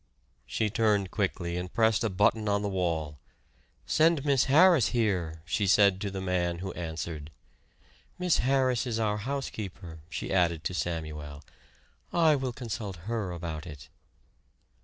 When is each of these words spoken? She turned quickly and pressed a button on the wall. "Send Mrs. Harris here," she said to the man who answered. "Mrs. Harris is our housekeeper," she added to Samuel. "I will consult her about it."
She 0.47 0.71
turned 0.71 1.11
quickly 1.11 1.57
and 1.57 1.71
pressed 1.71 2.03
a 2.03 2.09
button 2.09 2.49
on 2.49 2.63
the 2.63 2.67
wall. 2.67 3.19
"Send 3.85 4.23
Mrs. 4.23 4.45
Harris 4.45 4.87
here," 4.87 5.43
she 5.45 5.67
said 5.67 6.01
to 6.01 6.09
the 6.09 6.19
man 6.19 6.57
who 6.57 6.71
answered. 6.73 7.29
"Mrs. 8.19 8.39
Harris 8.39 8.87
is 8.87 8.99
our 8.99 9.17
housekeeper," 9.17 9.99
she 10.09 10.33
added 10.33 10.63
to 10.63 10.73
Samuel. 10.73 11.43
"I 12.11 12.35
will 12.35 12.51
consult 12.51 12.95
her 13.05 13.31
about 13.31 13.67
it." 13.67 13.89